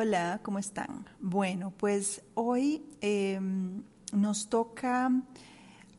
Hola, 0.00 0.38
¿cómo 0.44 0.60
están? 0.60 1.06
Bueno, 1.18 1.72
pues 1.76 2.22
hoy 2.34 2.84
em, 3.00 3.82
nos 4.12 4.48
toca 4.48 5.10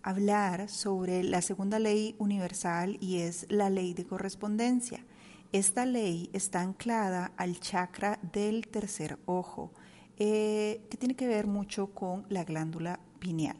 hablar 0.01 0.69
sobre 0.69 1.21
la 1.21 1.41
segunda 1.41 1.79
ley 1.79 2.15
universal 2.17 2.97
y 3.01 3.17
es 3.17 3.45
la 3.49 3.69
ley 3.69 3.93
de 3.93 4.05
correspondencia. 4.05 5.05
Esta 5.51 5.85
ley 5.85 6.29
está 6.31 6.61
anclada 6.61 7.33
al 7.35 7.59
chakra 7.59 8.19
del 8.31 8.69
tercer 8.69 9.19
ojo, 9.25 9.73
eh, 10.15 10.87
que 10.89 10.95
tiene 10.95 11.17
que 11.17 11.27
ver 11.27 11.45
mucho 11.45 11.87
con 11.87 12.25
la 12.29 12.45
glándula 12.45 13.01
pineal. 13.19 13.57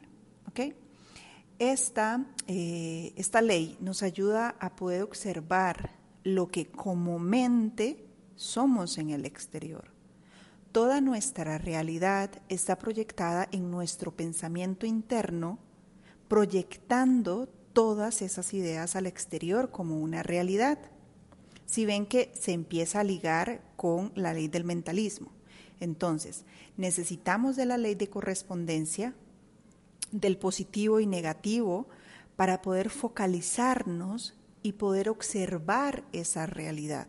Esta, 1.60 2.26
eh, 2.48 3.12
esta 3.18 3.42
ley 3.42 3.78
nos 3.82 4.04
ayuda 4.04 4.56
a 4.62 4.74
poder 4.74 5.04
observar 5.04 5.98
lo 6.24 6.48
que 6.48 6.68
como 6.68 7.20
mente 7.20 8.08
somos 8.38 8.98
en 9.00 9.10
el 9.10 9.26
exterior. 9.26 9.99
Toda 10.72 11.02
nuestra 11.02 11.58
realidad 11.58 12.30
está 12.48 12.78
proyectada 12.78 13.48
en 13.52 13.72
nuestro 13.72 14.16
pensamiento 14.16 14.86
interno, 14.86 15.58
proyectando 16.28 17.50
todas 17.74 18.22
esas 18.22 18.54
ideas 18.54 18.96
al 18.96 19.08
exterior 19.08 19.72
como 19.72 20.00
una 20.00 20.22
realidad. 20.22 20.78
Si 21.66 21.86
ven 21.86 22.06
que 22.06 22.32
se 22.40 22.52
empieza 22.52 23.00
a 23.00 23.04
ligar 23.04 23.64
con 23.78 24.12
la 24.14 24.32
ley 24.34 24.48
del 24.48 24.64
mentalismo. 24.64 25.32
Entonces, 25.80 26.46
necesitamos 26.78 27.56
de 27.56 27.66
la 27.66 27.78
ley 27.78 27.96
de 27.96 28.10
correspondencia, 28.10 29.16
del 30.12 30.38
positivo 30.38 31.00
y 31.00 31.08
negativo, 31.08 31.88
para 32.36 32.62
poder 32.62 32.92
focalizarnos 32.92 34.36
y 34.62 34.74
poder 34.74 35.10
observar 35.10 36.04
esa 36.12 36.46
realidad. 36.46 37.08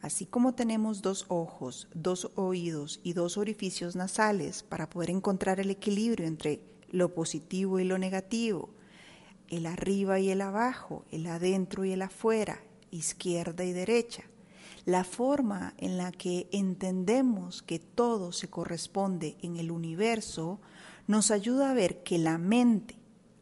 Así 0.00 0.26
como 0.26 0.54
tenemos 0.54 1.02
dos 1.02 1.26
ojos, 1.28 1.88
dos 1.92 2.30
oídos 2.36 3.00
y 3.02 3.14
dos 3.14 3.36
orificios 3.36 3.96
nasales 3.96 4.62
para 4.62 4.88
poder 4.88 5.10
encontrar 5.10 5.58
el 5.58 5.70
equilibrio 5.70 6.26
entre 6.26 6.60
lo 6.90 7.14
positivo 7.14 7.80
y 7.80 7.84
lo 7.84 7.98
negativo, 7.98 8.70
el 9.48 9.66
arriba 9.66 10.20
y 10.20 10.30
el 10.30 10.40
abajo, 10.40 11.04
el 11.10 11.26
adentro 11.26 11.84
y 11.84 11.92
el 11.92 12.02
afuera, 12.02 12.62
izquierda 12.92 13.64
y 13.64 13.72
derecha, 13.72 14.22
la 14.84 15.02
forma 15.02 15.74
en 15.78 15.98
la 15.98 16.12
que 16.12 16.48
entendemos 16.52 17.62
que 17.62 17.80
todo 17.80 18.30
se 18.30 18.48
corresponde 18.48 19.36
en 19.42 19.56
el 19.56 19.70
universo 19.70 20.60
nos 21.08 21.30
ayuda 21.30 21.70
a 21.70 21.74
ver 21.74 22.04
que 22.04 22.18
la 22.18 22.38
mente, 22.38 22.96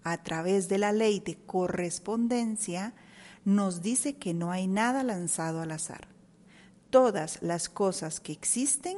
a 0.05 0.23
través 0.23 0.69
de 0.69 0.79
la 0.79 0.93
ley 0.93 1.21
de 1.21 1.37
correspondencia, 1.37 2.95
nos 3.45 3.83
dice 3.83 4.17
que 4.17 4.35
no 4.35 4.51
hay 4.51 4.67
nada 4.67 5.03
lanzado 5.03 5.61
al 5.61 5.73
azar 5.73 6.16
todas 6.97 7.43
las 7.43 7.69
cosas 7.69 8.21
que 8.21 8.33
existen, 8.33 8.97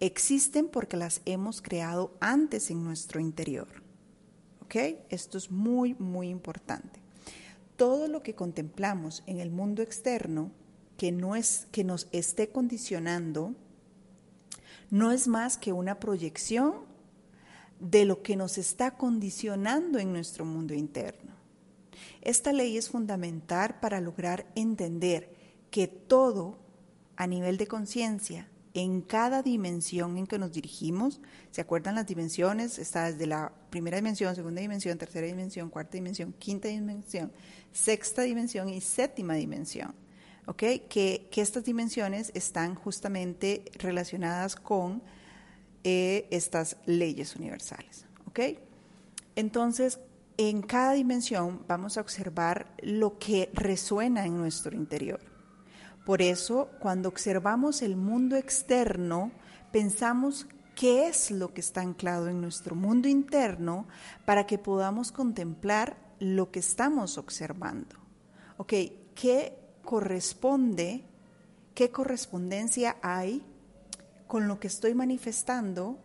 existen 0.00 0.66
porque 0.66 0.96
las 0.96 1.20
hemos 1.26 1.60
creado 1.60 2.16
antes 2.18 2.70
en 2.70 2.82
nuestro 2.82 3.20
interior. 3.20 3.68
¿Ok? 4.62 4.76
Esto 5.10 5.36
es 5.36 5.50
muy, 5.50 5.92
muy 5.98 6.30
importante. 6.30 7.00
Todo 7.76 8.08
lo 8.08 8.22
que 8.22 8.34
contemplamos 8.34 9.22
en 9.26 9.40
el 9.40 9.50
mundo 9.50 9.82
externo 9.82 10.52
que, 10.96 11.12
no 11.12 11.36
es, 11.36 11.66
que 11.70 11.84
nos 11.84 12.08
esté 12.12 12.48
condicionando 12.48 13.54
no 14.88 15.12
es 15.12 15.28
más 15.28 15.58
que 15.58 15.74
una 15.74 16.00
proyección 16.00 16.76
de 17.78 18.06
lo 18.06 18.22
que 18.22 18.36
nos 18.36 18.56
está 18.56 18.96
condicionando 18.96 19.98
en 19.98 20.14
nuestro 20.14 20.46
mundo 20.46 20.72
interno. 20.72 21.34
Esta 22.22 22.54
ley 22.54 22.78
es 22.78 22.88
fundamental 22.88 23.80
para 23.80 24.00
lograr 24.00 24.46
entender 24.54 25.28
que 25.70 25.88
todo 25.88 26.63
a 27.16 27.26
nivel 27.26 27.56
de 27.56 27.66
conciencia 27.66 28.48
en 28.74 29.02
cada 29.02 29.42
dimensión 29.42 30.18
en 30.18 30.26
que 30.26 30.38
nos 30.38 30.52
dirigimos. 30.52 31.20
¿Se 31.52 31.60
acuerdan 31.60 31.94
las 31.94 32.06
dimensiones? 32.06 32.78
Está 32.78 33.10
desde 33.10 33.26
la 33.26 33.52
primera 33.70 33.96
dimensión, 33.96 34.34
segunda 34.34 34.60
dimensión, 34.60 34.98
tercera 34.98 35.26
dimensión, 35.26 35.70
cuarta 35.70 35.92
dimensión, 35.92 36.34
quinta 36.38 36.68
dimensión, 36.68 37.32
sexta 37.72 38.22
dimensión 38.22 38.68
y 38.68 38.80
séptima 38.80 39.34
dimensión. 39.34 39.94
¿Ok? 40.46 40.62
Que, 40.88 41.28
estas 41.36 41.64
dimensiones 41.64 42.32
están 42.34 42.74
justamente 42.74 43.64
relacionadas 43.78 44.56
con 44.56 45.02
eh, 45.84 46.26
estas 46.30 46.76
leyes 46.84 47.36
universales. 47.36 48.06
¿Ok? 48.26 48.40
Entonces, 49.36 50.00
en 50.36 50.62
cada 50.62 50.92
dimensión 50.94 51.64
vamos 51.68 51.96
a 51.96 52.00
observar 52.00 52.74
lo 52.82 53.18
que 53.18 53.50
resuena 53.52 54.26
en 54.26 54.36
nuestro 54.36 54.76
interior. 54.76 55.33
Por 56.04 56.20
eso, 56.20 56.68
cuando 56.80 57.08
observamos 57.08 57.80
el 57.82 57.96
mundo 57.96 58.36
externo, 58.36 59.32
pensamos 59.72 60.46
qué 60.74 61.08
es 61.08 61.30
lo 61.30 61.54
que 61.54 61.60
está 61.60 61.80
anclado 61.80 62.28
en 62.28 62.40
nuestro 62.40 62.74
mundo 62.74 63.08
interno 63.08 63.86
para 64.24 64.46
que 64.46 64.58
podamos 64.58 65.12
contemplar 65.12 65.96
lo 66.18 66.50
que 66.50 66.58
estamos 66.58 67.16
observando. 67.16 67.96
Ok, 68.58 68.72
¿qué 69.14 69.58
corresponde, 69.82 71.04
qué 71.74 71.90
correspondencia 71.90 72.96
hay 73.02 73.42
con 74.26 74.48
lo 74.48 74.60
que 74.60 74.66
estoy 74.66 74.94
manifestando, 74.94 75.98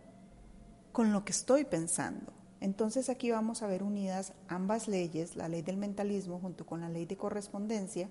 con 0.92 1.12
lo 1.12 1.24
que 1.24 1.32
estoy 1.32 1.64
pensando? 1.64 2.32
Entonces 2.60 3.08
aquí 3.08 3.30
vamos 3.30 3.62
a 3.62 3.66
ver 3.66 3.82
unidas 3.82 4.34
ambas 4.48 4.86
leyes, 4.86 5.36
la 5.36 5.48
ley 5.48 5.62
del 5.62 5.78
mentalismo 5.78 6.38
junto 6.38 6.66
con 6.66 6.80
la 6.82 6.90
ley 6.90 7.06
de 7.06 7.16
correspondencia, 7.16 8.10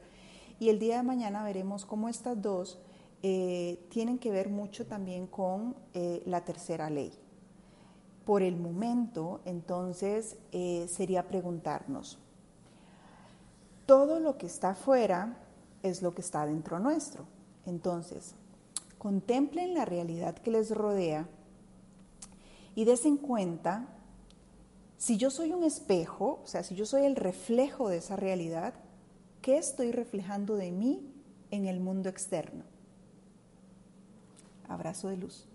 y 0.59 0.69
el 0.69 0.79
día 0.79 0.97
de 0.97 1.03
mañana 1.03 1.43
veremos 1.43 1.85
cómo 1.85 2.09
estas 2.09 2.41
dos 2.41 2.79
eh, 3.23 3.85
tienen 3.89 4.19
que 4.19 4.31
ver 4.31 4.49
mucho 4.49 4.85
también 4.85 5.27
con 5.27 5.75
eh, 5.93 6.21
la 6.25 6.43
tercera 6.43 6.89
ley. 6.89 7.13
Por 8.25 8.43
el 8.43 8.57
momento, 8.57 9.41
entonces, 9.45 10.37
eh, 10.51 10.87
sería 10.89 11.27
preguntarnos, 11.27 12.19
todo 13.85 14.19
lo 14.19 14.37
que 14.37 14.45
está 14.45 14.71
afuera 14.71 15.37
es 15.81 16.01
lo 16.01 16.13
que 16.13 16.21
está 16.21 16.45
dentro 16.45 16.79
nuestro. 16.79 17.25
Entonces, 17.65 18.35
contemplen 18.97 19.73
la 19.73 19.85
realidad 19.85 20.35
que 20.35 20.51
les 20.51 20.71
rodea 20.71 21.27
y 22.75 22.85
desen 22.85 23.17
cuenta, 23.17 23.87
si 24.97 25.17
yo 25.17 25.31
soy 25.31 25.53
un 25.53 25.63
espejo, 25.63 26.41
o 26.43 26.47
sea, 26.47 26.63
si 26.63 26.75
yo 26.75 26.85
soy 26.85 27.05
el 27.05 27.15
reflejo 27.15 27.89
de 27.89 27.97
esa 27.97 28.15
realidad, 28.15 28.73
¿Qué 29.41 29.57
estoy 29.57 29.91
reflejando 29.91 30.55
de 30.57 30.71
mí 30.71 31.01
en 31.51 31.65
el 31.65 31.79
mundo 31.79 32.09
externo? 32.09 32.63
Abrazo 34.67 35.07
de 35.09 35.17
luz. 35.17 35.45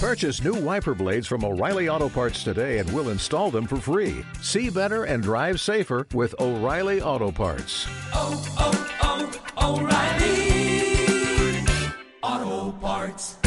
Purchase 0.00 0.44
new 0.44 0.54
wiper 0.54 0.94
blades 0.94 1.26
from 1.26 1.44
O'Reilly 1.44 1.88
Auto 1.88 2.08
Parts 2.08 2.44
today 2.44 2.78
and 2.78 2.92
we'll 2.92 3.08
install 3.08 3.50
them 3.50 3.66
for 3.66 3.76
free. 3.76 4.24
See 4.42 4.70
better 4.70 5.04
and 5.04 5.22
drive 5.22 5.60
safer 5.60 6.06
with 6.14 6.34
O'Reilly 6.38 7.00
Auto 7.00 7.32
Parts. 7.32 7.86
Oh, 8.12 8.44
oh, 8.58 8.86
oh, 9.56 9.80
O'Reilly 12.20 12.52
Auto 12.52 12.72
Parts. 12.78 13.38